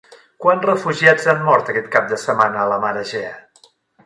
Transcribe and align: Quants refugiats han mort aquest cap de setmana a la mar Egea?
Quants 0.45 0.63
refugiats 0.69 1.29
han 1.33 1.43
mort 1.49 1.69
aquest 1.75 1.91
cap 1.97 2.09
de 2.15 2.19
setmana 2.23 2.65
a 2.65 2.67
la 2.73 2.81
mar 2.87 2.97
Egea? 3.05 3.39